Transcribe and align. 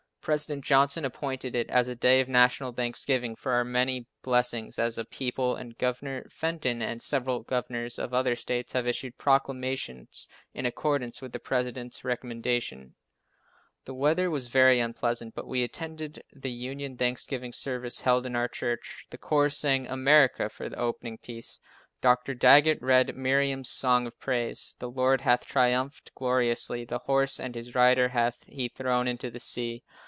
President 0.23 0.63
Johnson 0.63 1.03
appointed 1.03 1.55
it 1.55 1.67
as 1.71 1.87
a 1.87 1.95
day 1.95 2.19
of 2.21 2.29
national 2.29 2.71
thanksgiving 2.73 3.35
for 3.35 3.53
our 3.53 3.63
many 3.65 4.05
blessings 4.21 4.77
as 4.77 4.99
a 4.99 5.03
people, 5.05 5.55
and 5.55 5.75
Governor 5.79 6.27
Fenton 6.29 6.79
and 6.79 7.01
several 7.01 7.39
governors 7.41 7.97
of 7.97 8.13
other 8.13 8.35
states 8.35 8.73
have 8.73 8.85
issued 8.85 9.17
proclamations 9.17 10.27
in 10.53 10.67
accordance 10.67 11.23
with 11.23 11.31
the 11.31 11.39
President's 11.39 12.03
recommendation. 12.03 12.93
The 13.85 13.95
weather 13.95 14.29
was 14.29 14.47
very 14.47 14.79
unpleasant, 14.79 15.33
but 15.33 15.47
we 15.47 15.63
attended 15.63 16.23
the 16.31 16.51
union 16.51 16.97
thanksgiving 16.97 17.51
service 17.51 18.01
held 18.01 18.27
in 18.27 18.35
our 18.35 18.47
church. 18.47 19.07
The 19.09 19.17
choir 19.17 19.49
sang 19.49 19.87
America 19.87 20.49
for 20.49 20.69
the 20.69 20.77
opening 20.77 21.17
piece. 21.17 21.59
Dr. 21.99 22.35
Daggett 22.35 22.79
read 22.79 23.15
Miriam's 23.17 23.69
song 23.69 24.05
of 24.05 24.19
praise: 24.19 24.75
"The 24.77 24.89
Lord 24.91 25.21
hath 25.21 25.47
triumphed 25.47 26.13
gloriously, 26.13 26.85
the 26.85 26.99
horse 26.99 27.39
and 27.39 27.55
his 27.55 27.73
rider 27.73 28.09
hath 28.09 28.43
he 28.45 28.69
thrown 28.69 29.07
into 29.07 29.31
the 29.31 29.39
sea." 29.39 29.81